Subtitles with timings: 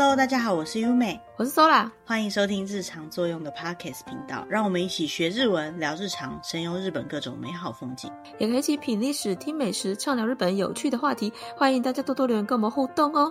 [0.00, 11.30] Hello，大家好，我是优美，我是 Sola，欢迎收听日常作用的 Podcast 频道，让我们一起学日文，聊日常，神游日本各种美好风景，也可以一起品历史、听美食，畅聊日本有趣的话题。
[11.54, 13.30] 欢迎大家多多留言跟我们互动哦。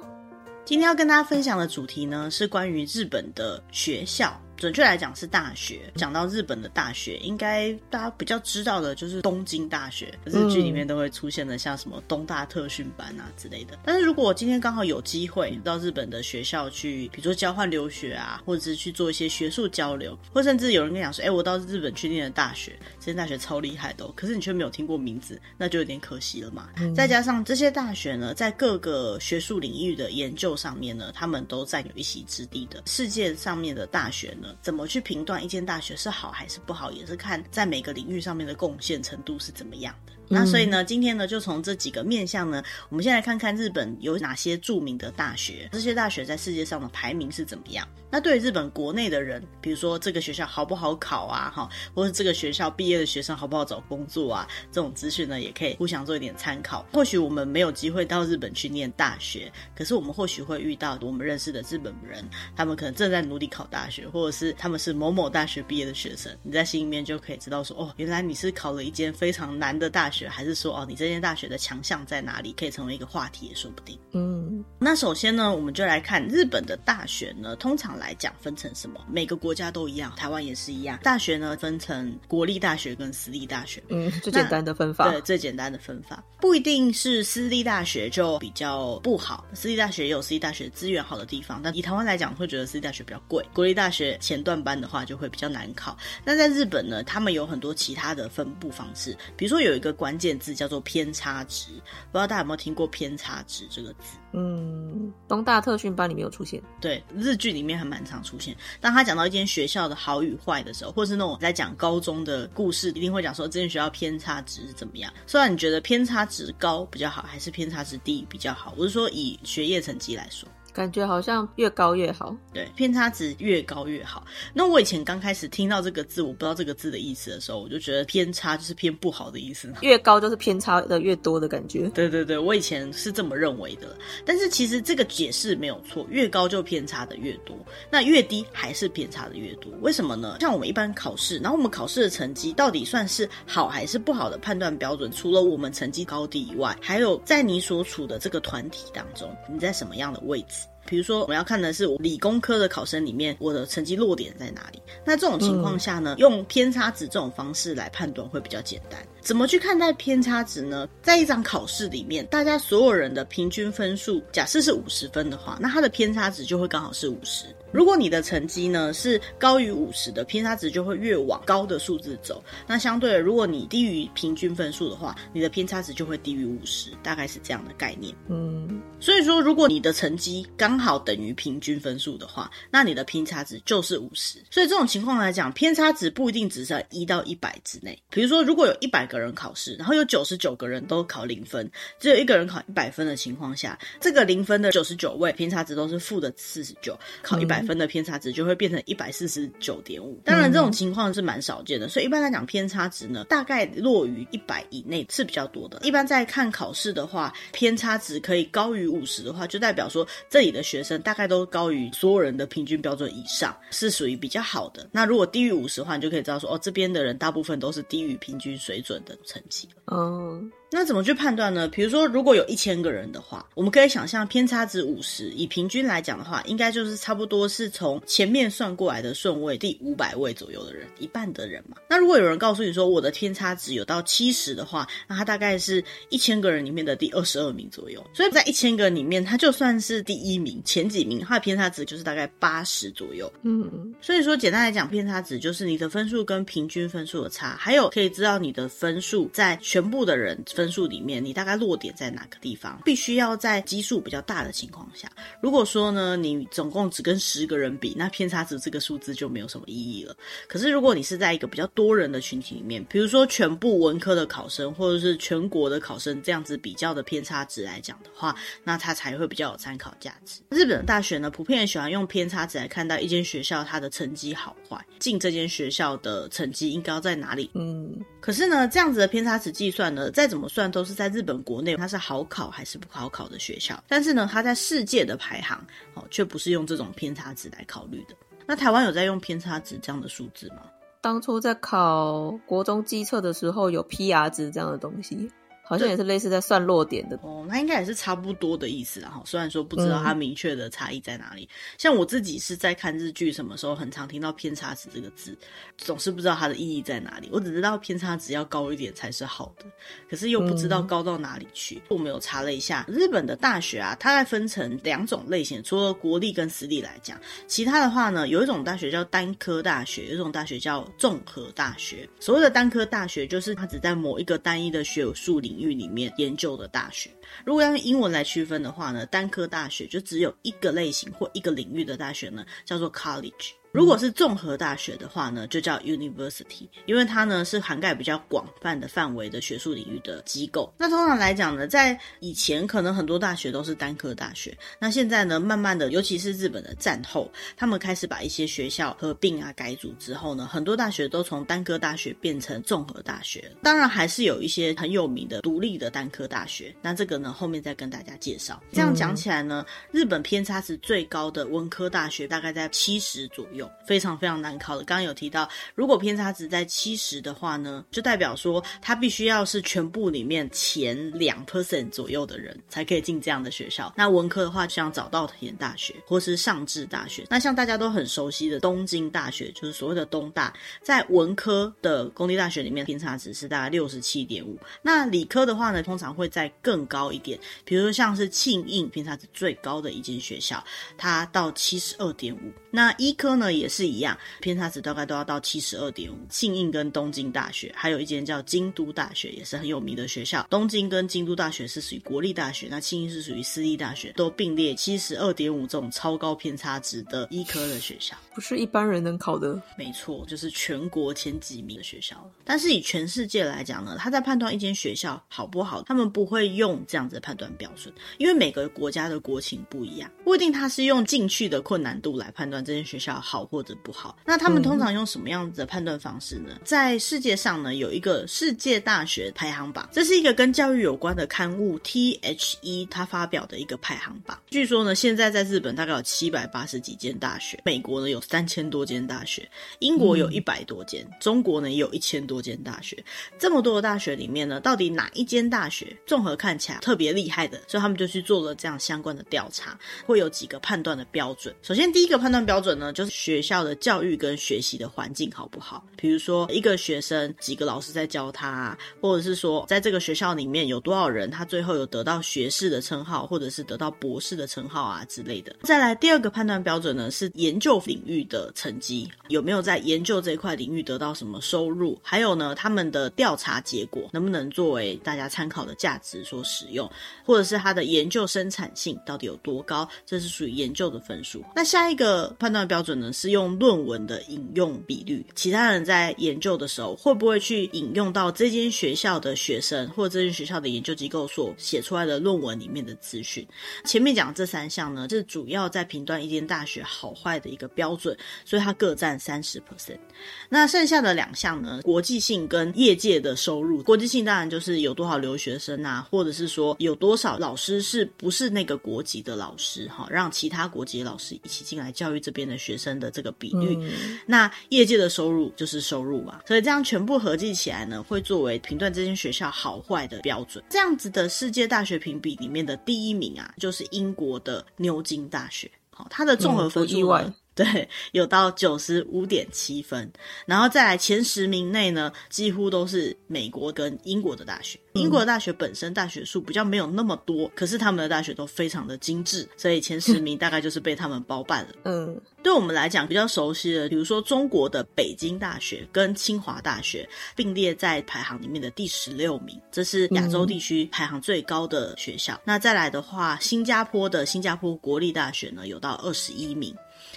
[0.63, 4.39] 今天要跟大家分享的主题呢，是关于日本的学校。
[4.59, 5.91] 准确来讲是大学。
[5.95, 13.79] 讲到日本的大学，应该大家比较知道的就是东京大学，日剧里面都会出现的，像什么东大特训班啊之类的。
[13.85, 26.69] 但是如果我今天刚好有机会到日本的学校去，比如说交换留学啊，或者是去做一些学术交流，或甚至有人跟你讲说，哎，我到日本去念的大学，这间大学超厉害的哦，可是你却没有听过名字，那就有点可惜了嘛。
[26.77, 26.93] 嗯。
[26.93, 32.83] 再加上这些大学呢，在各个学术领域的研究上面呢，他们都占有一席之地的。
[32.87, 40.13] 世界上面的大学呢，怎么去评断一间大学是好还是不好，也是看在每个领域上面的贡献程度是怎么样的。
[40.29, 47.87] 那所以呢，今天呢，就从这几个面向呢，我们先来看看日本有哪些著名的大学，这些大学在世界上的排名是怎么样。
[48.11, 56.85] 那对于日本国内的人，比如说这个学校好不好考啊，哈，或者这个学校毕业的学生好不好找工作啊，这种资讯呢，也可以互相做一点参考。
[56.93, 62.23] 或许我们没有机会到日本去念大学，可是我们或许会遇到我们认识的日本人，
[62.55, 70.18] 他们可能正在努力考大学，或者是他们是某某大学毕业的学生，你在心里面就可以知道说，哦，原来你是考了一间非常难的大学。
[70.27, 72.49] 还是说哦，你这间大学的强项在哪里？
[72.57, 73.97] 可以成为一个话题也说不定。
[74.11, 78.99] 嗯，那首先呢，我们就来看日本的大学呢，通常来讲分成什么？
[79.09, 80.99] 每个国家都一样，台湾也是一样。
[81.03, 83.81] 大学呢分成国立大学跟私立大学。
[83.87, 85.09] 嗯，最简单的分法。
[85.09, 89.45] 对，最简单的分法，不一定是私立大学就比较不好。
[89.53, 93.45] 私立大学也有私立大学资源好的地方，但以台湾来讲，会觉得私立大学比较贵。
[93.53, 95.97] 国立大学前段班的话就会比较难考。
[96.25, 100.08] 那在日本呢，他们有很多其他的分布方式，比如说有一个关。
[100.09, 101.67] 关键字叫做偏差值，
[102.11, 104.17] 不知道大家有没有听过偏差值这个字？
[104.31, 108.57] 嗯，东大特训班里面有出现，对，日剧里面还蛮常出现。
[108.81, 115.13] 当他讲到一间学校的好与坏的时候，或是那种在讲高中的故事，一定会讲说这间学校偏差值是怎么样。
[115.27, 118.73] 虽然你觉得偏差值高比较好，还是偏差值低比较好？
[118.75, 120.49] 我是说以学业成绩来说。
[120.79, 124.25] 感觉好像越高越好，对，偏差值越高越好。
[124.53, 131.89] 那我以前刚开始听到这个字，我不知道这个字的意思的时候，我就觉得偏差就是偏不好的意思，越高就是偏差的越多的感觉。
[131.89, 133.93] 对对对，我以前是这么认为的。
[134.23, 137.53] 但是其实这个解释没有错，越高就偏差的越多，
[137.91, 139.69] 那越低还是偏差的越多。
[139.81, 140.37] 为什么呢？
[140.39, 150.68] 像我们一般考试，然后我们考试的成绩到底算是好还是不好的判断标准，除了我们成绩高低以外，还有在你所处的这个团体当中，你在什么样的位置？
[150.89, 154.81] 比如说，我们要看的是我理工科的考生里面，我的成绩落点在哪里？
[155.05, 158.99] 那这种情况下呢，用偏差值这种方式来判断会比较简单。
[159.21, 160.89] 怎么去看待偏差值呢？
[161.03, 167.45] 在一场考试里面，大家所有人的平均分数，假设是五十分的话，那它的偏差值就会刚好是五十。
[167.71, 172.43] 如果你的成绩呢是高于五十的，偏差值就会越往高的数字走。
[172.65, 178.15] 那相对的，如果你低于平均分数的话，你的偏差值就会低于五十，大概是这样的概念。
[178.27, 184.39] 嗯，所以说，如果你的成绩刚好等于平均分数的话，那你的偏差值就是五十。
[184.49, 187.97] 所以这种情况来讲，偏差值不一定只在一到一百之内。
[188.09, 191.69] 比如说，如果有一百个人考试，然后有九十九个人都考零分，
[191.99, 197.58] 只有一个人考一百分的情况下，这个零分的九十九位偏差值都是负的四十九，考一百。
[197.61, 205.79] 分的偏差值就会变成一百四十九点五，当然这种情况是蛮少见的，所以一般来讲偏差值呢，大概落于一百以内是比较多的。
[205.83, 214.87] 一般在看考试的话，偏差值可以高于五十的话，就代表说这里的学生大概都高于所有人的平均标准以上，是属于比较好的。
[214.91, 219.67] 那如果低于五十的话，你就可以知道说，哦，这边的人大部分都是低于平均水准的成绩。
[219.91, 220.51] 嗯。
[220.71, 221.67] 那怎么去判断呢？
[221.67, 231.77] 比如说，如果有一千个人的话，我们可以想象偏差值五十，以平均来讲的话，应该就是差不多是从前面算过来的顺位第五百位左右的人，一半的人嘛。
[231.89, 238.05] 那如果有人告诉你说我的偏差值有到七十的话，那他大概是一千个人里面的第二十二名左右。
[238.13, 243.31] 所以在一千个人里面，他就算是第一名、前几名，他的偏差值就是大概八十左右。
[243.41, 250.39] 嗯，所以说简单来讲，偏差值就是你的分数跟平均分数的差，还有可以知道你的分数在全部的人。
[250.59, 252.81] 分数里面，你大概落点在哪个地方？
[252.83, 255.09] 必须要在基数比较大的情况下。
[255.41, 260.13] 如果说呢，你总共只跟十个人比，那偏差值这个数字就没有什么意义了。
[260.49, 268.35] 可是如果你是在一个比较多人的群体里面，比如说全部文科的考生，或者是全国的考生这样子比较的偏差值来讲的话，
[268.65, 270.41] 那它才会比较有参考价值。
[270.49, 277.49] 日本的大学呢，普遍喜欢用偏差值来看待一间学校它的成绩好坏，进这间学校的成绩应该要在哪里？
[277.53, 283.81] 嗯，可是呢，这样子的偏差值计算呢，再怎么算都是在日本国内它是好考还是不好考的学校。
[283.87, 288.15] 但是呢，它在世界的排行哦，却不是用这种偏差值来考虑的。
[288.45, 290.63] 那台湾有在用偏差值这样的数字吗？
[291.01, 295.31] 当初在考国中机测的时候，有 PR 值这样的东西。
[295.69, 299.09] 好像也是类似在算落点的哦，那应该也是差不多的意思啦。
[299.09, 301.43] 哈，虽然说不知道它明确的差异在哪里。
[301.43, 305.37] 嗯、像我自己是在看日剧，什么时候很常听到偏差值这个字，
[305.77, 307.29] 总是不知道它的意义在哪里。
[307.31, 309.65] 我只知道偏差值要高一点才是好的，
[310.09, 311.75] 可是又不知道高到哪里去。
[311.75, 322.09] 嗯、我们有查了一下，日本的大学啊，它在分成两种类型，除了国立跟私立来讲，其他的话呢，有一种大学叫单科大学，有一种大学叫综合大学。
[322.19, 327.11] 所谓的单科大学，就是它只在某一个单一的学术领域里面研究的大学，
[327.45, 333.58] 如果要用英文来区分的话呢，单科大学就只有一个类型或一个领域的大学呢，叫做 college。
[333.79, 340.69] 如果是综合大学的话呢，就叫 university，因为它呢是涵盖比较广泛的范围的学术领域的机构。
[340.77, 353.49] 那通常来讲呢，在以前可能很多大学都是单科大学，那现在呢，慢慢的，尤其是日本的战后，他们开始把一些学校合并啊、改组之后呢，很多大学都从单科大学变成综合大学。
[353.63, 356.75] 当然，还是有一些很有名的独立的单科大学。
[356.81, 358.61] 那这个呢，后面再跟大家介绍。
[358.73, 363.68] 这样讲起来呢，日本偏差值最高的文科大学大概在七十左右。
[363.85, 364.83] 非常非常难考的。
[364.83, 373.93] 刚刚有提到，如果偏差值在七十的话呢，就代表说他必须要是全部里面前两 percent 左右的人才可以进这样的学校。
[373.95, 377.25] 那文科的话，就像早稻田大学或是上智大学。
[377.29, 384.57] 那像大家都很熟悉的东京大学，就是所谓的东大，在文科的公立大学里面，偏差值是大概六十七点五。
[384.81, 390.63] 那理科的话呢，通常会再更高一点，比如说像是庆应偏差值最高的一间学校，
[390.97, 392.39] 它到七十二点五。
[392.71, 396.17] 那医科呢，也是一样，偏差值大概都要到七十二点五。
[396.29, 400.45] 庆应跟东京大学，还有一间叫京都大学，也是很有名的学校。
[400.49, 409.61] 东京跟京都大学是属于国立大学，那庆应是属于私立大学，都并列七十二点五这种超高偏差值的医科的学校，不是一般人能考的。
[409.77, 412.29] 没错，就是全国前几名的学校。
[412.43, 422.63] 但是以全世界来讲呢，他在判断一间学校好不好，他们不会用这样子的判断标准，因为每个国家的国情不一样，不一定他是用进去的困难度来判断。
[422.63, 426.49] 这间学校好或者不好，那他们通常用什么样子的判断方式呢？
[426.55, 434.37] 嗯、在世界上呢，有一个世界大学排行榜，这是一个跟教育有关的刊物 THE 它发表的一个排行榜。
[434.49, 439.49] 据说呢，现在在日本大概有七百八十几间大学，美国呢有三千多间大学，
[439.79, 442.97] 英国有一百多间，嗯、中国呢也有一千多间大学。
[443.37, 447.61] 这么多的大学里面呢，到底哪一间大学综合看起来特别厉害的？
[447.67, 451.53] 所以他们就去做了这样相关的调查，会有几个判断的标准。
[451.61, 452.39] 首先，第一个判断。
[452.49, 455.85] 标准呢，就是学校的教育跟学习的环境好不好？
[455.95, 465.55] 比如说，一个学生几个老师在教他，或者是说，在这个学校里面有多少人，他最后有得到学士的称号，或者是得到博士的称号啊之类的。
[465.61, 471.99] 再来，第二个判断标准呢，是研究领域的成绩，有没有在研究这一块领域得到什么收入？
[472.01, 476.91] 还有呢，他们的调查结果能不能作为大家参考的价值所使用？
[477.23, 479.87] 或者是他的研究生产性到底有多高？
[480.03, 481.45] 这是属于研究的分数。
[481.55, 482.35] 那下一个。
[482.39, 493.45] 判断标准呢，是用论文的引用比率，其他人在研究的时候会不会去引用到这间学校的学生或者这间学校的研究机构所写出来的论文里面的资讯？
[493.83, 499.99] 前面讲这三项呢，是主要在评断一间大学好坏的一个标准，所以它各占三十 percent。
[500.47, 503.83] 那剩下的两项呢，国际性跟业界的收入。
[503.83, 520.63] 国际性当然就是有多少留学生啊，或者是说有多少老师是不是那个国籍的老师哈，让其他国籍的老师一起进来教育这边的学生的这个比率，嗯、那业界的收入就是收入嘛，所以这样全部合计起来呢，会作为评断这间学校好坏的标准。
[520.69, 527.33] 这样子的世界大学评比里面的第一名啊，就是英国的牛津大学，好，它的综合分数、嗯、意外。
[527.59, 530.09] 对， 有到九十五点七分，
[530.45, 534.79] 然后再来前十名内呢，几乎都是美国跟英国的大学。
[534.93, 541.69] 英国的大学本身大学数比较没有那么多，可是他们的大学都非常的精致，所以前十名大概就是被他们包办了。
[541.83, 552.33] 嗯，对我们来讲比较熟悉的，比如说中国的北京大学跟清华大学并列在排行里面的第十六名，这是亚洲地区排行最高的学校。
[552.33, 556.75] 嗯、那再来的话，新加坡的新加坡国立大学呢，有到二十一名。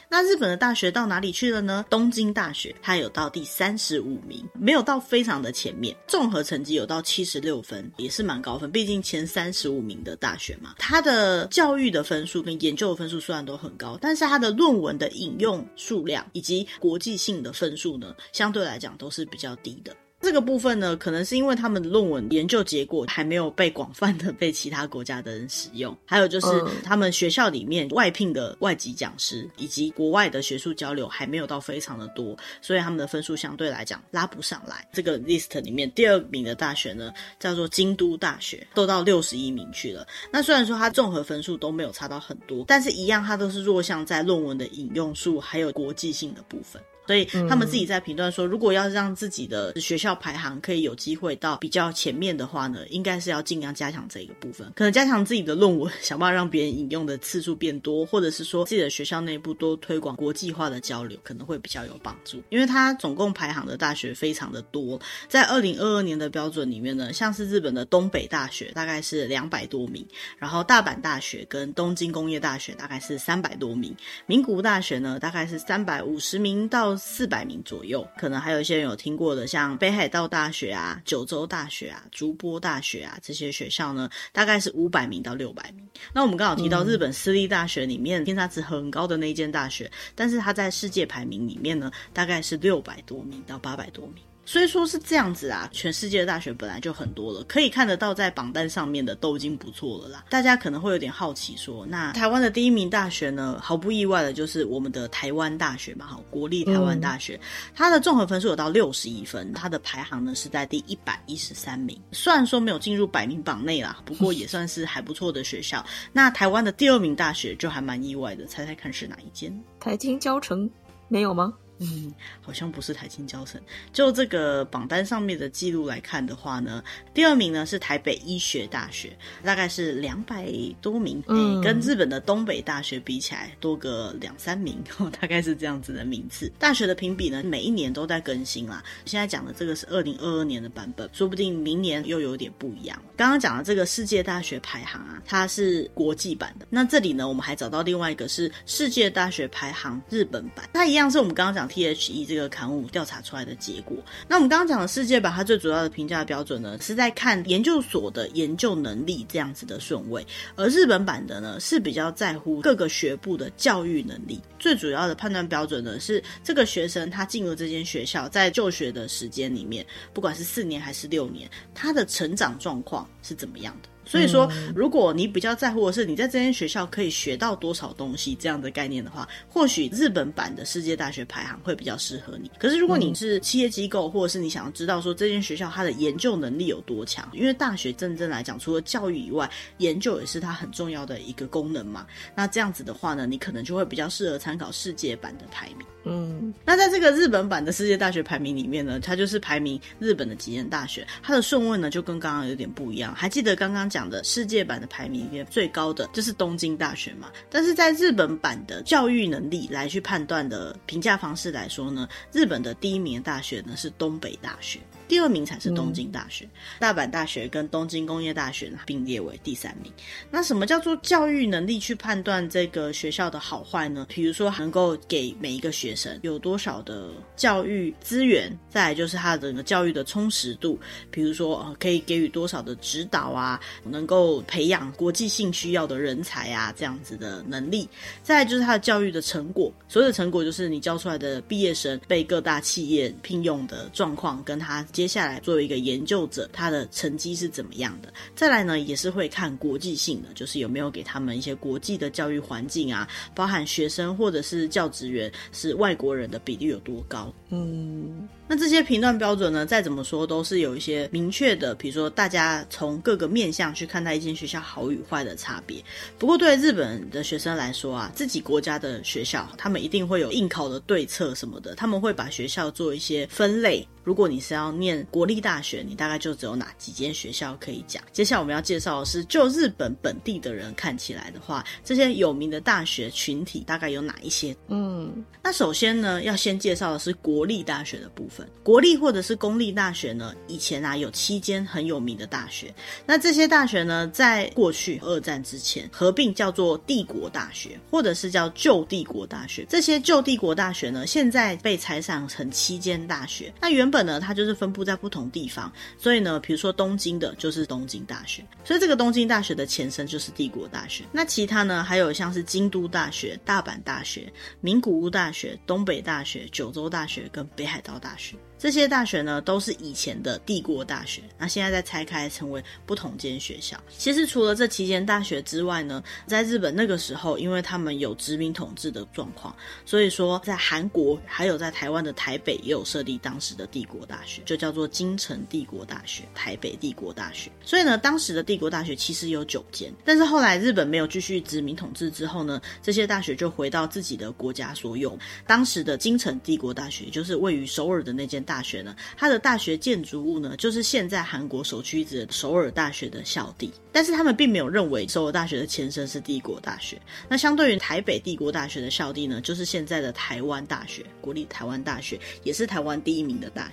[0.09, 1.85] 那日本的大学到哪里去了呢？
[1.89, 5.97] 东京大学它有到第三十五名，没有到非常的前面。
[6.07, 8.71] 综合成绩有到七十六分，也是蛮高分。
[8.71, 19.95] 毕竟前三十五名的大学嘛，它的教育的分数跟研究的分数虽然都很高，但是它的论文的引用数量以及国际性的分数呢，相对来讲都是比较低的。
[20.23, 26.47] 这这个部分呢，可能是因为他们的论文研究结果还没有被广泛的被其他国家的人使用，还有就是
[26.83, 34.89] 他们学校里面外聘的外籍讲师以及国外的学术交流还没有到非常的多，所以他们的分数相对来讲拉不上来。
[34.91, 40.07] 这个 list 里面第二名的大学呢，叫做京都大学，都到六十一名去了。
[40.31, 46.81] 那虽然说它综合分数都没有差到很多，但是一样它都是弱项在论文的引用数还有国际性的部分。
[47.07, 62.41] 所以他们自己在评断说，如果要让自己的学校排行可以有机会到比较前面的话呢，应该是要尽量加强这一个部分，可能加强自己的论文，想办法让别人引用的次数变多，或者是说自己的学校内部多推广国际化的交流，可能会比较有帮助。
[62.51, 70.07] 因为它总共排行的大学非常的多，在二零二二年的标准里面呢，像是日本的东北大学大概是两百多名，
[70.39, 73.93] 然后大阪大学跟东京工业大学大概是三百多名，
[74.27, 76.92] 名古屋大学呢大概是三百五十名到。
[76.97, 85.87] 四百名左右，可能还有一些人有听过的，像北海道大学啊、九州大学啊、筑波大学啊这些学校呢，大概是五百名到六百名。
[86.13, 94.23] 那我们刚好提到日本私立大学里面偏差值很高的那一间大学，但是它在世界排名里面呢，大概是六百多名到八百多名。
[94.45, 100.25] 所以说是这样子啊，全世界的大学本来就很多了，可以看得到在榜单上面的都已经不错了啦。
[100.29, 107.41] 大家可能会有点好奇说，那台湾的第一名大学呢，毫不意外的就是我们的台湾大学嘛，好，国立台湾大学，嗯、
[107.75, 111.97] 它的综合分数有到六十一分，它的排行呢是在第一百一十三名。
[112.11, 115.85] 虽然说没有进入百名榜内啦，不过也算是还不错的学校。
[116.13, 119.57] 那台湾的第二名大学就还蛮意外的，猜猜看是哪一间？
[119.79, 120.69] 台清交城
[121.09, 121.53] 没有吗？
[121.83, 123.61] 嗯，好像不是台青交成。
[123.93, 129.13] 就这个榜单上面的记录来看的话呢，第二名呢是台北医学大学，
[129.43, 130.47] 大概是两百
[130.81, 134.81] 多名，哎、嗯，跟日本的东北大学比起来多个两三名，
[135.21, 136.51] 大概是这样子的名次。
[136.57, 138.81] 大学的评比呢，每一年都在更新啦。
[139.05, 142.97] 现在讲的这个是二零二二年的版本，说不定明年又有点不一样。
[143.17, 146.67] 刚刚讲的这个世界大学排行啊，它是国际版的。
[146.71, 151.72] 那这里呢，我们还找到另外一个是世界大学排行日本版，它一样是我们刚刚讲。
[151.73, 153.97] THE 这个刊物调查出来的结果，
[154.29, 173.89] 那我们刚刚讲的世界版，它最主要的评价标准呢，是在看研究所的研究能力这样子的顺位，而日本版的呢，是比较在乎各个学部的教育能力，最主要的判断标准呢，是这个学生他进入这间学校，在就学的时间里面，不管是四年还是六年，他的成长状况是怎么样的。
[174.13, 182.51] 所以说，如果你比较在乎的是你在这间学校可以学到多少东西这样的概念的话，或许日本版的世界大学排行会比较适合你。
[182.59, 192.07] 可是如果你是企业机构，或者是你想要知道说这间学校它的研究能力有多强，因为大学真正来讲，除了教育以外，研究也是它很重要的一个功能嘛。
[192.37, 195.87] 那这样子的话呢，你可能就会比较适合参考世界版的排名。
[196.05, 203.15] 嗯，那在这个日本版的世界大学排名里面呢，它就是排名日本的几间大学，它的顺位呢就跟刚刚有点不一样。
[203.15, 207.31] 还记得刚刚讲的世界版的排名里面最高的就是东京大学嘛？
[207.51, 214.81] 但是在日本版的教育能力来去判断的评价方式来说呢，日本的第一名的大学呢是东北大学。
[215.09, 219.93] 第二名才是东京大学，嗯、大阪大学跟东京工业大学呢并列为第三名。
[220.31, 224.07] 那什么叫做教育能力去判断这个学校的好坏呢？
[224.09, 230.79] 比如说能够给每一个学生有多少的教育资源，再来就是他的整个教育的充实度，
[231.11, 237.89] 比如说呃可以给予多少的指导啊，能够培养国际性需要的人才啊这样子的能力，
[238.23, 244.87] 再来就是他的教育的成果，所有的成果就是你教出来的毕业生被各大企业聘用的状况跟他。
[244.93, 248.13] 接下来作为一个研究者，他的成绩是怎么样的？
[248.37, 257.33] 再来呢，也是会看国际性的，就是有没有给他们一些国际的教育环境啊，包含学生或者是教职员是外国人的比例有多高。
[257.51, 258.29] 嗯。
[258.49, 265.83] 那这些评断标准呢，再怎么说都是有一些明确的，比如说大家从各个面向去看待一间学校好与坏的差别。
[266.19, 273.89] 不过对日本的学生来说啊，自己国家的学校，他们一定会有应考的对策什么的，他们会把学校做一些分类。
[274.05, 278.03] 如果你是要念国立大学，你大概就只有哪几间学校可以讲。
[278.13, 284.57] 接下来我们要介绍的是，就日本本地的人看起来的话，这些有名的大学群体大概有哪一些？
[284.69, 288.47] 嗯，那首先呢，要先介绍的是国立大学的部分。
[288.63, 292.75] 国立或者是公立大学呢，以前啊有七间很有名的大学。
[293.07, 299.65] 那这些大学呢，在过去二战之前合并叫做帝国大学，或者是叫旧帝国大学。
[299.69, 303.53] 这些旧帝国大学呢，现在被拆散成七间大学。
[303.61, 305.71] 那原本呢，它就是分布在不同地方。
[305.97, 308.45] 所以呢，比如说东京的，就是东京大学。
[308.65, 311.05] 所以这个东京大学的前身就是帝国大学。
[311.13, 314.33] 那其他呢，还有像是京都大学、大阪大学、
[314.63, 318.35] 名古屋大学、东北大学、九州大学跟北海道大学。
[318.59, 323.77] 这些大学呢都是以前的帝国大学，那现在再拆开成为不同间学校。
[323.89, 329.53] 其实除了这七间大学之外呢，在日本那个时候，因为他们有殖民统治的状况，
[329.85, 337.51] 所以说在韩国还有在台湾的台北也有设立当时的帝国大学，就叫做京城帝国大学、台北帝国大学。
[337.65, 345.19] 所以呢，当时的帝国大学其实有九间，但是后来日本没有继续殖民统治之后呢，这些大学就回到自己的国家所有。
[345.47, 353.73] 当时的京城帝国大学，就是位于首尔的那间大学呢，它的大学建筑物呢，就是现在韩国首屈一指的首尔大学的校地。
[353.95, 357.01] 但是他们并没有认为首尔大学的前身是帝国大学。
[357.29, 363.71] 那相对于台北帝国大学的校地呢，就是现在的台湾大学，国立台湾大学，也是台湾第一名的大。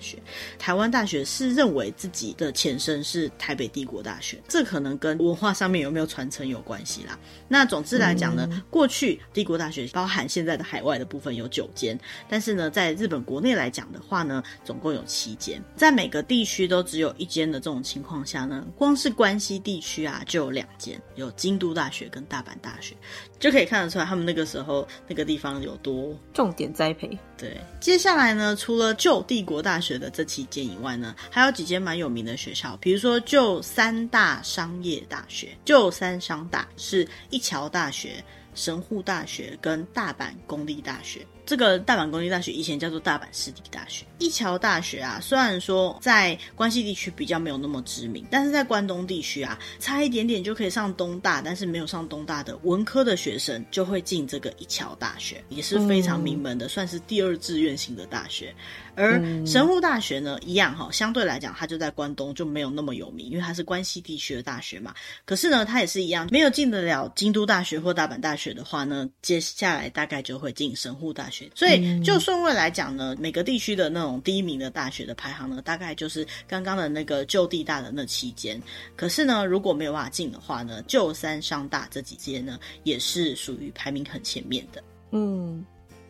[0.58, 7.18] 台湾大学是认为自己的前身是台北帝国大学，这可能跟文化上面有没有传承有关系啦。
[7.48, 15.62] 那总之来讲呢，嗯、过去帝国大学包含现在的海外的部分有九间，但是呢，在日本国内来讲的话呢，总共有七间。
[15.76, 22.94] 在每个地区都只有一间的这种情况下呢，光是关西地区啊，就有两间，有京都大学跟大阪大学，
[23.38, 27.18] 就可以看得出来他们那个时候那个地方有多重点栽培。
[27.36, 38.22] 对，接下来呢，除了旧帝国大学的这七间以外呢，还有几间蛮有名的学校，比如说旧三大商业大学，旧三商大是一桥大学、
[38.54, 41.26] 神户大学跟大阪公立大学。
[41.46, 44.06] 这个大阪公立大学以前叫做大阪市立大学。
[44.20, 58.54] 一桥大学啊，虽然说在关西地区比较没有那么知名，但是在关东地区啊，差一点点就可以上东大，但是没有上东大的文科的学生就会进这个一桥大学，也是非常名门的，嗯、算是第二志愿型的大学。
[59.00, 64.94] 而神户大学呢，一样哈，相对来讲，它就在关东就没有那么有名，因为它是关西地区的大学嘛。
[65.24, 71.50] 可是呢，它也是一样，没有进得了京都大学或大阪大学的话呢，接下来大概就会进神户大学。
[71.54, 78.60] 所以，就顺位来讲呢，每个地区的那种第一名的大学的排行呢，大概就是刚刚的那个旧地大的那期间。
[78.96, 84.82] 可是呢，如果没有办法进的话呢，旧三商大这几间呢，也是属于排名很前面的。
[85.12, 85.64] 嗯，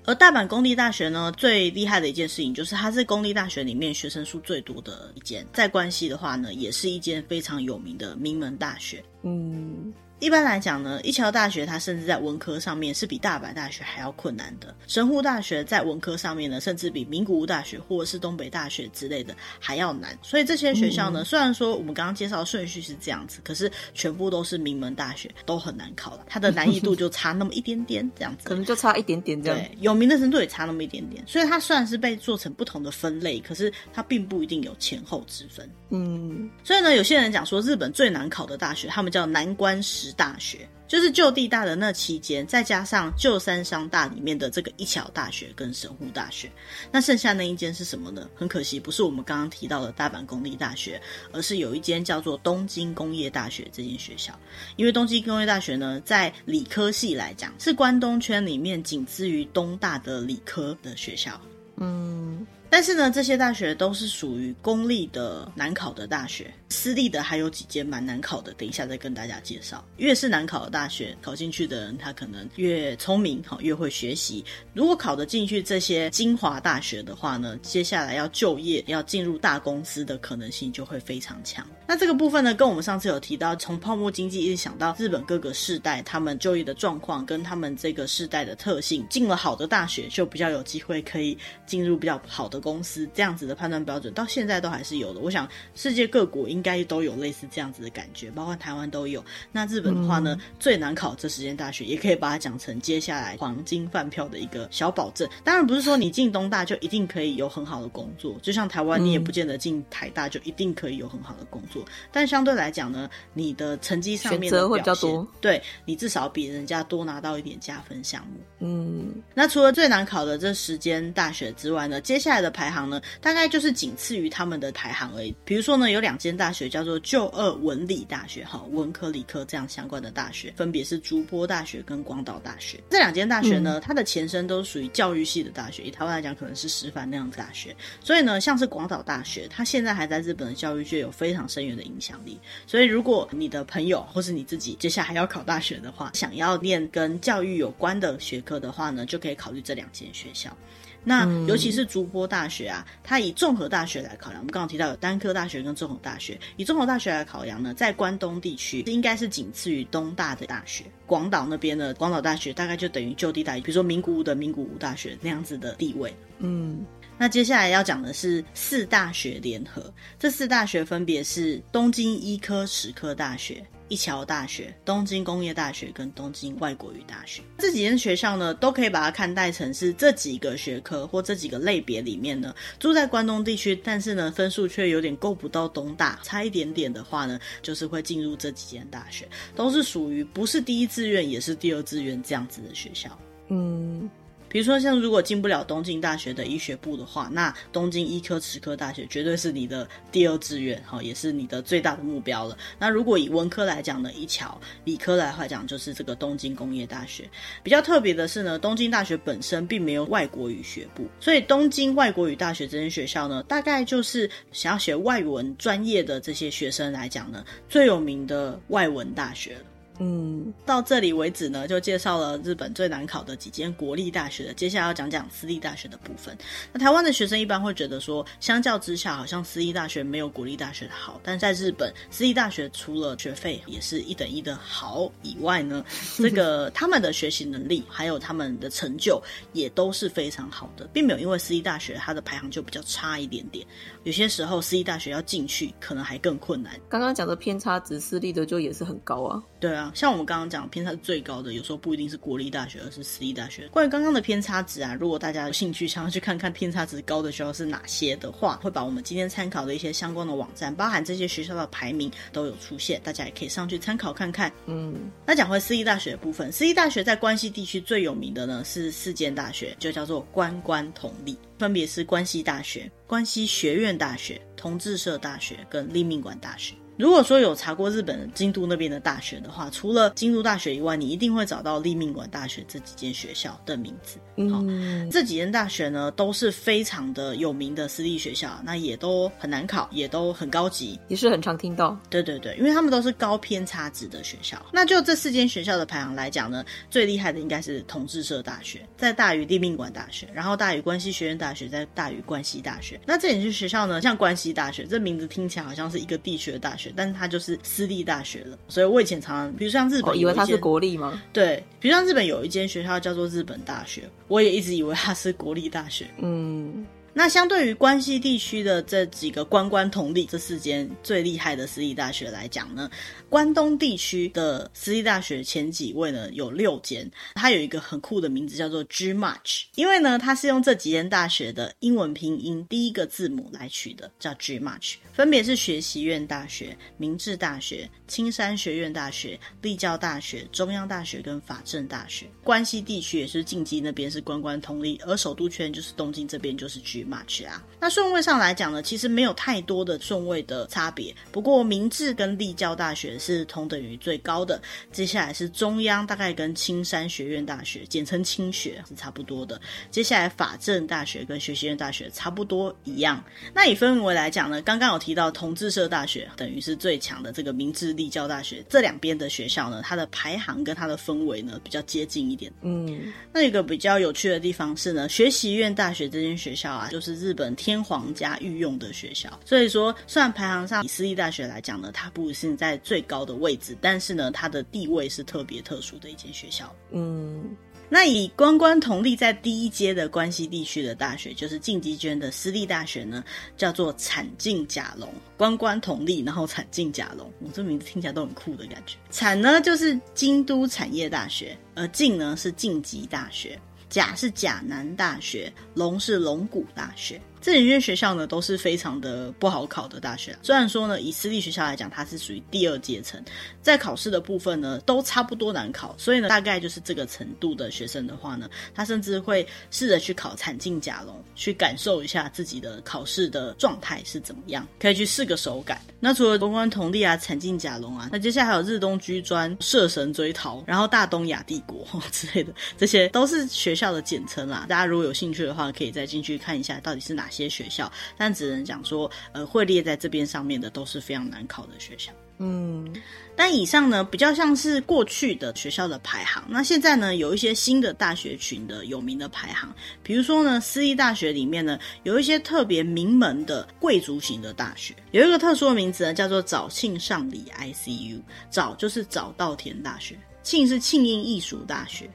[0.06, 9.04] 而大阪公立大学呢，最厉害的一件事情就是它是公立大学里面学生数最多的一间，在关西的话呢，也是一间非常有名的名门大学。
[9.22, 9.92] 嗯。
[10.20, 14.74] 一般来讲呢，一桥大学它甚至在文科上面是比大阪大学还要困难的。
[14.86, 20.16] 神户大学在文科上面呢，甚至比名古屋大学或者是东北大学之类的还要难。
[20.20, 26.24] 所以这些学校呢，嗯、虽然说我们刚刚介绍的顺序是这样子，可是全部都是名门大学，都很难考的。
[26.28, 29.58] 它的难易度就差那么一点点，这样子， 可能就差一点点这样。
[29.58, 31.24] 对，有名的程度也差那么一点点。
[31.26, 35.66] 所以它虽然是被做成不同的分类，可是它并不一定有前后之分。
[35.90, 40.68] 嗯，所以呢，有些人讲说日本最难考的大学，他们叫难关十大学。
[40.86, 46.50] 就是旧地大的那期间，再加上旧三商大里面的这个一桥大学跟神户大学，
[46.90, 48.28] 那剩下那一间是什么呢？
[48.34, 51.00] 很可惜，不是我们刚刚提到的大阪公立大学，
[51.30, 54.36] 而是有一间叫做东京工业大学这间学校。
[54.74, 61.40] 因为东京工业大学呢，在理科系来讲，是关东圈里面仅次于东大的理科的学校。
[61.76, 62.44] 嗯。
[62.70, 69.84] 但是呢，这些大学都是属于公立的难考的大学，私立的还有几间蛮难考的，等一下再跟大家介绍。
[69.96, 74.44] 越是难考的大学，考进去的人他可能越聪明，好，越会学习。
[74.72, 81.66] 如果考得进去这些精华大学的话呢，接下来要就业、要进入大公司的可能性就会非常强。
[81.88, 95.20] 那这个部分呢，跟我们上次有提到，从泡沫经济一直想到日本各个世代他们就业的状况，跟他们这个世代的特性，进了好的大学就比较有机会可以进入比较好的公司这样子的判断标准，到现在都还是有的。
[95.20, 99.24] 我想世界各国应该都有类似这样子的感觉，包括台湾都有。
[99.50, 105.28] 那日本的话呢，嗯、最难考这十间大学，也可以把它讲成接下来黄金饭票的一个小保证。
[105.42, 111.82] 当然不是说你进东大就一定可以有很好的工作，就像台湾你也不见得进台大就一定可以有很好的工作。
[111.84, 118.40] 嗯、但相对来讲呢，你的成绩上面的选择会比较多，对你至少比人家多拿到一点加分项目。
[118.58, 123.00] 嗯，那除了最难考的这时间大学之外呢，接下来的排行呢。
[123.20, 125.34] 大概就是仅次于他们的排行而已。
[125.44, 132.78] 比如说呢，有两间大学叫做旧二文理大学，哈，文科、理科这样相关的大学，分别是筑波大学跟广岛大学。
[132.90, 137.74] 这两间大学呢，它的前身都属于教育系的大学，以台湾来讲，可能是师范那样的大学。
[138.02, 142.38] 所以呢，像是广岛大学，它现在还在日本的教育界有非常深远的影响力。
[142.66, 150.56] 所以，如果你的朋友或是你自己接下来还要考大学的话，想要念跟教育有关的学科的话呢，就可以考虑这两间学校。
[151.02, 154.40] 那尤其是竹波大学啊，它以综合大学来考量。
[154.40, 160.84] 我们刚刚提到有单科大学跟综合大学，以综合大学来考量呢，在关东地区应该是仅次于东大的大学。
[161.06, 166.14] 广岛那边的广岛大学大概就等于就地大学，比如说名古屋的名古屋大学那样子的地位。
[166.38, 166.84] 嗯。
[167.18, 177.42] 那接下来要讲的是四大学联合，这四大学分别是东京医科齿科大学、一桥大学、东京工业大学跟东京外国语大学。
[177.58, 193.10] 这几间学校呢，都可以把它看待成是这几个学科或这几个类别里面呢，住在关东地区，但是呢分数却有点够不到东大，差一点点的话呢，就是会进入这几间大学，都是属于不是第一志愿也是第二志愿这样子的学校。
[193.48, 194.08] 嗯。
[194.50, 202.58] 比如说，像如果进不了东京大学的医学部的话，那东京医科齿科大学绝对是你的第二志愿，哈，也是你的最大的目标了。
[202.76, 207.30] 那如果以文科来讲呢，一桥；理科来话讲，就是这个东京工业大学。
[207.62, 219.56] 比较特别的是呢，东京大学本身并没有外国语学部，所以东京外国语大学这间学校呢，大概就是想要学外文专业的这些学生来讲呢，最有名的外文大学。
[220.02, 224.54] 嗯，到这里为止呢，就介绍了日本最难考的几间国立大学了。
[224.54, 226.34] 接下来要讲讲私立大学的部分。
[226.72, 231.20] 那台湾的学生一般会觉得说，相较之下，好像私立大学没有国立大学的好。
[231.22, 235.84] 但在日本，私立大学除了学费也是一等一的好以外呢，
[236.16, 243.66] 这个他们的学习能力还有他们的成就也都是非常好的，并没有因为私立大学它的排行就比较差一点点。
[244.04, 246.72] 有些时候私立大学要进去，可能还更困难。
[246.88, 249.42] 刚刚讲的偏差值，私立的就也是很高啊。
[249.60, 249.89] 对啊。
[249.94, 253.68] 像我们刚刚讲偏差最高的，有时候不一定是国立大学，而是私立大学。
[253.68, 264.52] 关于刚刚的偏差值啊，如果大家有兴趣想要去看看偏差值高的学校是哪些的话，会把我们今天参考的一些相关的网站，包含这些学校的排名都有出现，大家也可以上去参考看看。
[264.66, 276.74] 嗯，那讲回私立大学的部分，私立大学在关西地区最有名的呢是四间大学，就叫做关关同立，分别是关西大学、关西学院大学、同志社大学跟立命馆大学。
[277.00, 284.18] 如果说有查过日本京都那边的大学的话，除了京都大学以外，你一定会找到立命馆大学这几间学校的名字。
[284.50, 291.98] 好，嗯，这几间大学呢都是非常的有名的私立学校，那也都很难考，也都很高级，也是很常听到。
[292.10, 294.60] 对对对，因为他们都是高偏差值的学校。
[294.70, 303.00] 那就这四间学校的排行来讲呢，最厉害的应该是同志社大学，在大于立命馆大学，然后大于关西学院大学，在大于关西大学。
[303.06, 306.89] 那这几间学校呢，像关西大学，这名字听起来好像是一个地区的大学。
[306.96, 311.22] 但是它就是私立大学了，所以我以前常常，比如像日本，以为它是国立吗？
[311.32, 316.06] 对，比如像日本有一间学校叫做日本大学，我也一直以为它是国立大学。
[316.18, 316.86] 嗯。
[317.12, 322.88] 那相对于关西地区的这几个关关同立这四间最厉害的私立大学来讲呢，
[323.28, 342.26] 关东地区的私立大学前几位呢有六间，它有一个很酷的名字叫做 GMACH，因为呢它是用这几间大学的英文拼音第一个字母来取的，叫 GMACH，分别是学习院大学、明治大学、青山学院大学、立教大学、中央大学跟法政大学。
[342.44, 346.99] 关西地区也是近畿那边是关关同立，而首都圈就是东京这边就是 G。
[347.04, 351.14] Match 啊，那顺位上来讲呢，其实没有太多的顺位的差别。
[351.32, 354.60] 不过明治跟立教大学是同等于最高的，
[354.92, 359.60] 接下来是中央，大概跟青山学院大学，简称青学是差不多的。
[359.90, 363.22] 接下来法政大学跟学习院大学差不多一样。
[363.54, 372.52] 那以分为来讲呢，刚刚有提到同志社大学等于是最强的这个明治立教大学，这两边的学校呢，它的排行跟它的氛围呢比较接近一点。
[372.62, 376.89] 嗯，那一个比较有趣的地方是呢，学习院大学这间学校啊。
[376.90, 386.74] 就是日本天皇家御用的学校，所以说，虽然排行上以私立大学来讲呢，它不是在最高的位置，但是呢，它的地位是特别特殊的一间学校。
[386.90, 387.56] 嗯，
[387.88, 393.22] 那以关关同立在第一阶的关西地区的大学，就是晋级圈的私立大学呢，
[393.56, 395.08] 叫做产进甲龙。
[395.36, 398.96] 关关同立，然后产进甲龙，我这名字听起来都很酷的感觉。
[399.10, 403.58] 产呢就是京都产业大学，而进呢是晋级大学。
[403.90, 407.20] 甲是甲南大学，龙是龙谷大学。
[407.40, 413.22] 这几间学校呢都是非常的不好考的大学，虽然说呢以私立学校来讲，它是属于第二阶层，
[413.62, 425.80] 在考试的部分呢都差不多难考，所以呢大概就是这个程度的学生的话呢，他甚至会试着去考产竞甲龙，去感受一下自己的考试的状态是怎么样，可以去试个手感。
[425.98, 434.66] 那除了关关同立啊、产竞甲龙啊，那接下来还有日东居专、社神追逃，然后大东亚帝国之类的，这些都是学校的简称啦。
[434.68, 442.12] 大家如果有兴趣的话，可以再进去看一下到底是哪些学校，但只能讲说，呃，会列在这边上面的都是非常难考的学校。
[442.42, 442.90] 嗯，
[443.36, 446.42] 但以上呢，比较像是过去的学校的排行。
[446.48, 449.70] 那现在呢，有一些新的大学群的有名的排行，
[450.02, 458.22] 比如说呢，私立大学里面呢，有一些特别名门的贵族型的大学，有一个特殊的名字呢，叫做早庆上理 ICU。
[458.48, 462.10] 早就是早稻田大学，庆是庆应艺术大学，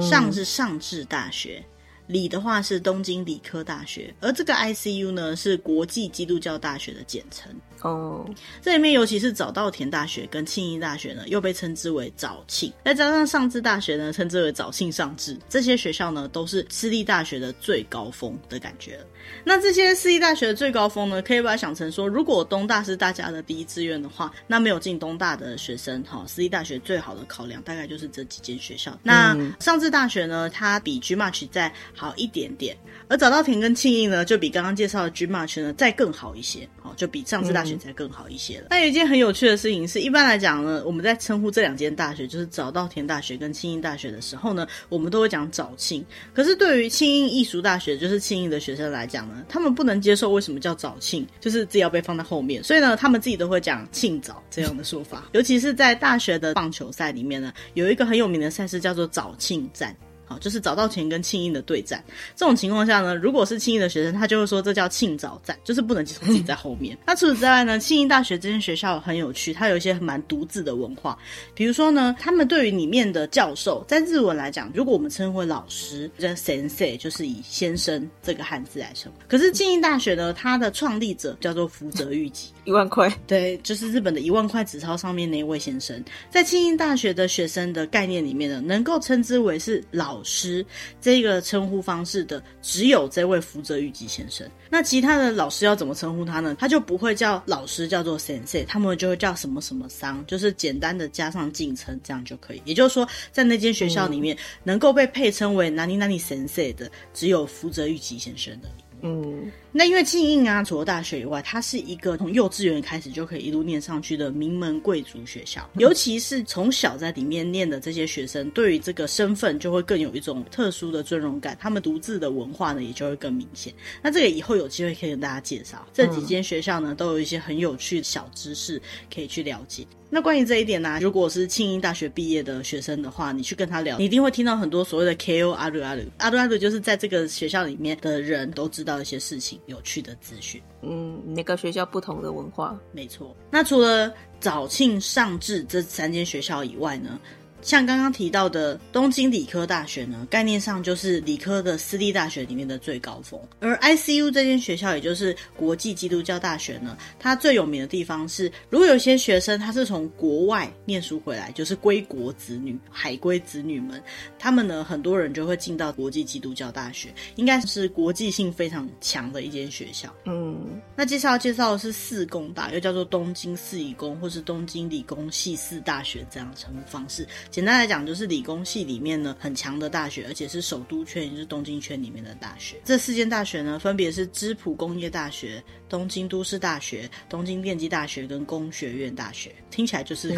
[0.00, 1.60] 上是上智大学。
[1.60, 1.72] 嗯
[2.06, 7.52] 理的话是东京理科大学，而这个 ICU 呢是国际基督教大学的简称。
[7.86, 8.28] 哦，
[8.60, 15.36] 这里面尤其是早稻田大学跟庆应大学呢，又被称之为早庆，再加上上智大学呢，称之为早庆上智。
[15.48, 19.04] 这些学校呢，都是私立大学的最高峰的感觉了。
[19.44, 28.96] 那这些私立大学的最高峰呢，可以把它想成说，如果东大是大家的第一志愿的话，那没有进东大的学生，哈，私立大学最好的考量大概就是这几间学校。
[29.02, 32.76] 那上智大学呢，它比 GMAT 在好一点点，
[33.08, 38.66] 而早稻田跟庆应呢，就比刚刚介绍的 GMAT 呢再更好一些，好，就比上智大学才更好一些了。
[38.70, 46.04] 那有一件很有趣的事情是，一般来讲呢，我们在称呼这两间大学，就是早稻田大学跟庆应大学的时候呢，我们都会讲早庆。
[46.34, 55.28] 可是对于庆应艺术大学，就是庆应的学生来讲呢，他们不能接受为什么叫早庆，就是自己要被放在后面，所以呢，他们自己都会讲庆早这样的说法。
[55.32, 59.96] 尤其是在大学的棒球赛里面呢，有一个很有名的赛事叫做早庆战。
[60.28, 62.02] 好，就是早稻田跟庆应的对战。
[62.34, 66.98] 这种情况下呢，如果是庆应的学生，他就会说这叫庆早战，就是不能接受自己在后面。
[67.06, 71.16] 那除此之外呢，庆应大学这间学校很有趣，它有一些蛮独自的文化。
[71.54, 79.12] 比如说呢，他们对于里面的教授，在日文来讲，如果我们称为老师，叫 sensei，就是以先生这个汉字来称。
[79.28, 90.15] 可是庆应大学呢，它的创立者叫做福泽谕吉， 一万块，对，就是日本的一万块纸钞上面那一位先生，在庆应大学的学生的概念里面呢，能够称之为是老。
[90.16, 90.64] 老师
[90.98, 94.48] 这个称呼方式的只有这位福泽谕吉先生。
[94.70, 96.56] 那其他的老师要怎么称呼他呢？
[96.58, 102.62] 他就不会叫老师，叫做 sensei，，他们就会叫什么什么桑，就是简单的加上敬称，这样就可以。
[102.64, 108.85] 也就是说，在那间学校里面，能够被配称为哪里哪里先生的，只有福泽谕吉先生而已。
[109.02, 115.68] 嗯，那因为庆应啊，除了大学以外，它是一个从幼稚园开始就可以一路念上去的名门贵族学校。
[115.74, 121.56] 尤其是从小在里面念的这些学生，对于这个身份就会更有一种特殊的尊荣感。
[121.60, 123.72] 他们独自的文化呢，也就会更明显。
[124.02, 125.86] 那这个以后有机会可以跟大家介绍。
[125.92, 128.80] 这几间学校呢，都有一些很有趣的小知识
[129.14, 129.86] 可以去了解。
[130.08, 140.62] 那关于这一点呢、啊，如果是庆应大学毕业的学生的话，你去跟他聊，你一定会听到很多所谓的 KO 阿鲁阿鲁阿鲁阿鲁，就是在这个学校里面的人都知道一些事情，有趣的资讯。
[140.80, 143.36] 嗯，每个学校不同的文化，没错。
[143.50, 147.20] 那除了早庆、上智这三间学校以外呢？
[147.66, 153.40] 像刚刚提到的东京理科大学呢，概念上就是理科的私立大学里面的最高峰。
[153.58, 164.00] 而 ICU 这间学校，也就是国际基督教大学呢，它最有名的地方是，如果有些学生他是从国外念书回来，就是归国子女、海归子女们，
[164.38, 170.08] 他们呢，很多人就会进到国际基督教大学，应该是国际性非常强的一间学校。
[170.26, 177.26] 嗯，那接下来介绍的是四工大，又叫做东京四理工或是东京理工系四大学这样的称呼方式。
[177.56, 182.76] 简单来讲，就是理工系里面呢很强的大学，而且是首都圈，也就是东京圈里面的大学。
[182.84, 189.54] 这四间大学呢，分别是芝浦工业大学、东京都市大学、东京电机大学跟工学院大学。
[189.70, 190.34] 听起来就是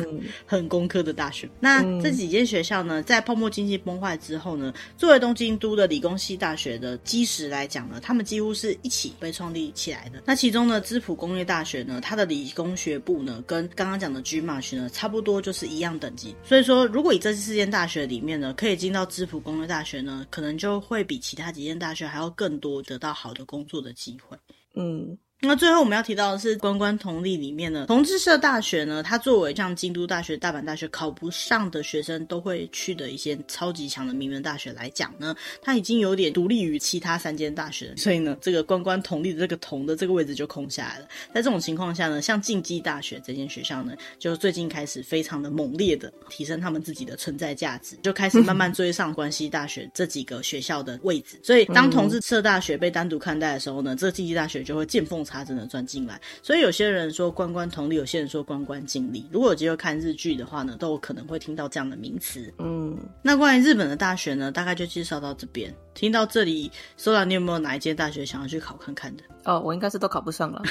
[0.47, 1.51] 很， 工科的大学。
[1.59, 10.23] 那这几间学校呢，在泡沫经济崩坏之后呢，作为东京都的理工系大学的基石来讲呢，他们几乎是一起被创立起来的。
[10.25, 16.37] 那其中呢，芝浦工业大学呢，它的理工学部呢，跟刚刚讲的 GMAT 呢，差不多就是一样等级。
[16.45, 24.37] 所以说，如果以这四间大学里面呢，可以进到芝浦工业大学呢，可能就会比其他几间大学还要更多得到好的工作的机会。
[24.75, 25.19] 嗯。
[25.41, 41.07] 那最后我们要提到的是关关同立里面呢，同志社大学呢，它作为像京都大学、大阪大学考不上的学生都会去的一些超级强的名门大学来讲呢，它已经有点独立于其他三间大学，所以呢，这个关关同立的这个同的这个位置就空下来了。
[41.33, 51.39] 在这种情况下呢，像近畿大学这间学校呢，就最近开始非常的猛烈的提升他们自己的存在价值，就开始慢慢追上关西大学这几个学校的位置。
[51.45, 55.25] 所以当同志社大学被单独看待的时候呢，这个近畿大学就会见缝。
[55.29, 59.29] 插针的钻进来，所以有些人说关关同理，有些人说关关尽力。
[59.31, 62.51] 如果有机会看日剧的话呢，都有可能会听到这样的名词。
[62.59, 65.75] 嗯，那关于日本的大学呢，大概就介绍到这边。
[65.93, 69.25] 听到这里，Sola，你有没有哪一间大学想要去考看看的？
[69.45, 70.63] 哦，我应该是都考不上了，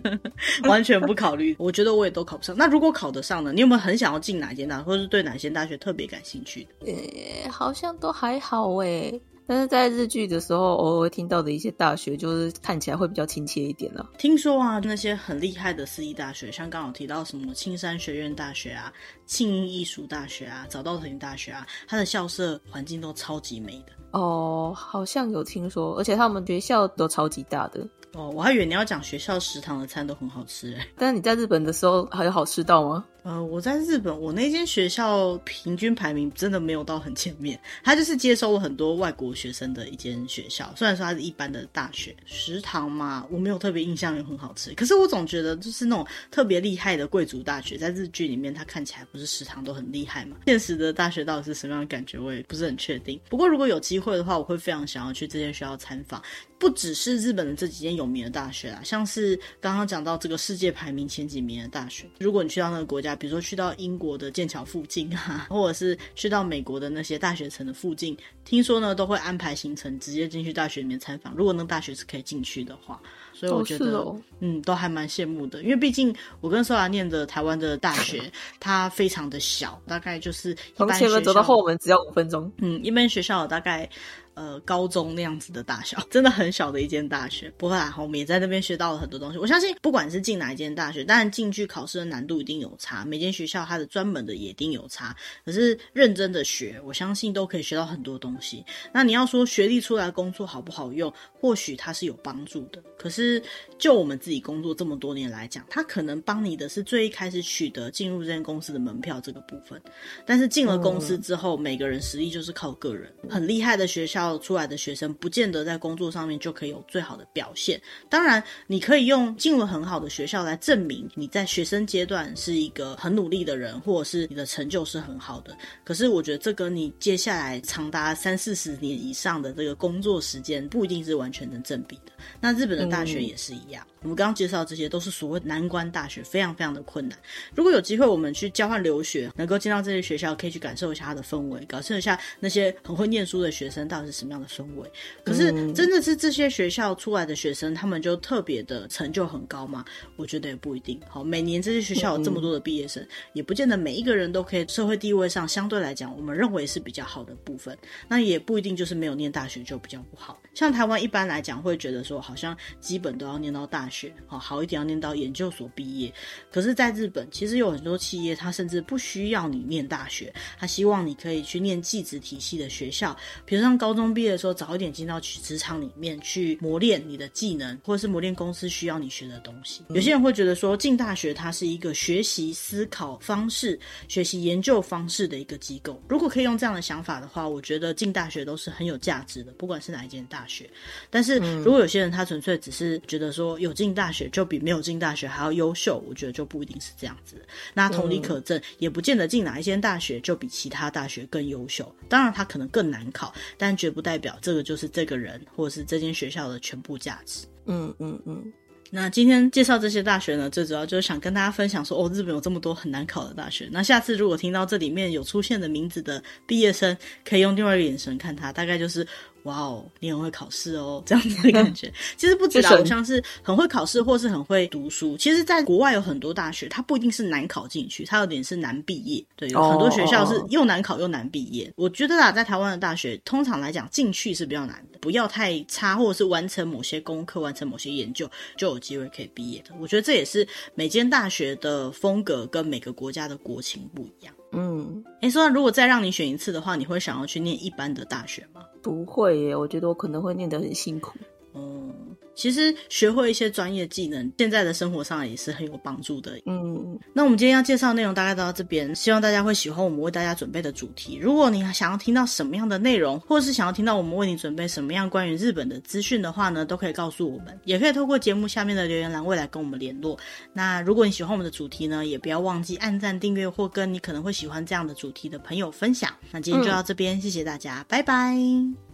[0.68, 1.54] 完全不考虑。
[1.56, 2.54] 我觉得我也都考不上。
[2.58, 3.52] 那如果考得上呢？
[3.52, 6.92] 你有没有很想要进哪间大学，或者是对哪间大学特别感兴趣的？
[6.92, 9.20] 呃，好像都还好诶。
[9.46, 14.10] 但是在日剧的时候，偶尔会听到的一些大学，就是看起来会比较亲切一点了。
[14.18, 18.92] 听说啊，那些很厉害的私立大学，像刚刚有提到什么青山学院大学啊、
[19.24, 23.92] 庆应艺术大学啊、早稻田大学啊，它的校舍环境都超级美的。
[24.10, 27.86] 哦，好像有听说，而且他们学校都超级大的。
[28.14, 30.80] 哦，我还以为你要讲学校食堂的餐都很好吃诶。
[30.96, 33.04] 但是你在日本的时候还有好吃到吗？
[33.26, 40.72] 呃，我在日本，我那间学校平均排名真的没有到很前面，它就是接收了很多外国学生的一间学校。
[40.76, 44.72] 虽然说它是一般的大学，食堂嘛，我没有特别印象有很好吃。
[44.74, 50.36] 可是我总觉得就是那种特别厉害的贵族大学，在日剧里面它看起来不是食堂都很厉害嘛？
[50.46, 53.20] 现实的大学到底是什么样的感觉，我也不是很确定。
[53.28, 56.22] 不过如果有机会的话，我会非常想要去这间学校参访。
[56.58, 71.34] 不只是日本的这几间有名的大学啊，像是刚刚讲到这个世界排名前几名的大学，如果你去到那个国家，比如说去到英国的剑桥附近啊，或者是去到美国的那些大学城的附近，听说呢都会安排行程直接进去大学里面参访。
[71.34, 73.00] 如果那个大学是可以进去的话，
[73.32, 75.62] 所以我觉得，哦哦、嗯，都还蛮羡慕的。
[75.62, 82.50] 因为毕竟我跟苏拉念的台湾的大学， 它非常的小，大概就是一般学校，从前门走到后门只要五分钟。
[82.58, 83.88] 嗯，一般学校大概。
[84.36, 87.50] 呃，高中那样子的大小， 真的很小的一间大学。
[87.56, 89.38] 不过啊，我们也在那边学到了很多东西。
[89.38, 95.16] 我相信，不管是进哪一间大学，当然进去考试的难度一定有差，每间学校它的专门的也一定有差。
[95.42, 98.62] 可是认真的学，我相信都可以学到很多东西。
[98.92, 102.82] 那你要说学历出来工作好不好用，或许它是有帮助的。
[102.98, 103.42] 可是
[103.78, 109.80] 就我们自己工作这么多年来讲，它可能帮你的是最一开始取得进入这间公司的门票这个部分。
[110.26, 113.10] 但是进了公司之后，每个人实力就是靠个人。
[113.30, 114.25] 很厉害的学校。
[114.38, 117.78] 出来的学生不见得在工作上面就可以有最好的表现。
[118.08, 125.54] 当然，你可以用进入很好的学校来证明你在学生阶段是一个很努力的人，或者是你的成就是很好的。
[125.84, 132.12] 可是，我觉得这跟你接下来长达三四十年以上的这个工作时间不一定是完全能正比的。
[132.40, 133.86] 那日本的大学也是一样。
[133.90, 137.18] 嗯我们刚刚介绍的这些都是所谓难关大学，非常非常的困难。
[137.56, 144.88] 如果有机会，我们去交换留学，能够进到这些学校，可以去感受一下它的氛围，感受一下那些很会念书的学生到底是什么样的氛围。
[145.24, 149.84] 可是，真的是这些学校出来的学生，他们就特别的成就很高吗？
[150.14, 151.00] 我觉得也不一定。
[151.08, 157.76] 好，每年这些学校有这么多的毕业生，也不见得每一个人都可以社会地位上相对来讲，我们认为是比较好的部分。
[158.06, 160.40] 那也不一定就是没有念大学就比较不好。
[160.54, 163.95] 像台湾一般来讲，会觉得说好像基本都要念到大学，
[164.26, 166.12] 好好一点要念到研究所毕业。
[166.50, 179.84] 可是，在日本，其实有很多企业，它甚至不需要你念大学，它希望你可以去念技职体系的学校，比如像高中毕业的时候，早一点进到去职场里面去磨练你的技能，或者是磨练公司需要你学的东西。
[179.90, 183.78] 有些人会觉得说，进大学它是一个学习思考方式、
[184.08, 186.02] 学习研究方式的一个机构。
[186.08, 190.56] 如果可以用这样的想法的话，我觉得进大学都是很有价值的，不管是哪一间大学。
[190.56, 190.70] 学，
[191.10, 197.36] 但是如果有些人他纯粹只是觉得说有进大学就比没有进大学还要优秀，我觉得就不一定是这样子。
[197.74, 201.94] 那同理可证，也不见得进哪一间大学就比其他大学更优秀。
[202.08, 207.46] 当然，他可能更难考，但绝不代表这个就是这个人或者是这间学校的全部价值。
[207.66, 208.52] 嗯嗯嗯。
[208.90, 213.68] 那今天介绍这些大学呢，最主要就是想跟大家分享说，哦，日本有这么多很难考的大学。
[213.72, 219.06] 那下次如果听到这里面有出现的名字的毕业生，可以用另外一个眼神看他，大概就是。
[219.46, 221.92] 哇哦，你很会考试哦， 这样子的感觉。
[222.16, 225.16] 其实不止啦，我像是很会考试，或是很会读书。
[225.16, 229.24] 其实，在国外有很多大学，它不一定是难考进去，它有点是难毕业。
[229.36, 231.72] 对，有很多学校是又难考又难毕业。
[231.76, 239.70] 我觉得啦，在台湾的大学，通常来讲进去是比较难的，不要太差，或者是完成某些功课、完成某些研究，就有机会可以毕业的。
[239.80, 244.34] 我觉得这也是每间大学的风格跟每个国家的国情不一样。
[244.56, 248.62] 嗯，哎，说如果再让你选一次的话，你会想要去念一般的大学吗？
[248.82, 251.18] 不会耶，我觉得我可能会念得很辛苦。
[251.54, 252.16] 嗯。
[252.36, 256.38] 其实学会一些专业技能，现在的生活上也是很有帮助的。
[256.44, 261.16] 嗯，那我们今天要介绍的内容大概到这边，希望大家会喜欢我们为大家准备的主题。
[261.16, 270.18] 如果你想要听到什么样的内容，或者是想要听到我们为你准备什么样关于日本的资讯的话呢，都可以告诉我们，也可以透过节目下面的留言栏未来跟我们联络。
[270.52, 276.12] 那如果你喜欢我们的主题呢，也不要忘记按赞、订阅或跟你可能会喜欢这样的主题的朋友分享。
[276.30, 278.36] 那今天就到这边，嗯、谢谢大家，拜拜，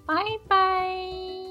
[0.06, 0.14] 拜
[0.46, 1.41] 拜。